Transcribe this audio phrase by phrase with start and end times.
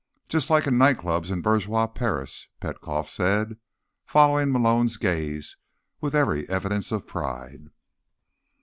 [0.27, 3.57] "Just like in night clubs in bourgeois Paris," Petkoff said,
[4.03, 5.57] following Malone's gaze
[5.99, 7.67] with every evidence of pride.